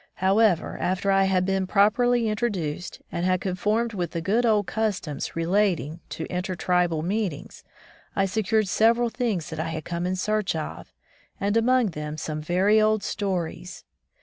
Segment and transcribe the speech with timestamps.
[0.15, 5.35] However, after I had been properly introduced, and had conformed with the good old customs
[5.35, 7.63] relating to inter tribal meetings,
[8.15, 10.91] I secured several things that I had come in search of,
[11.39, 13.83] and among them some very old stories.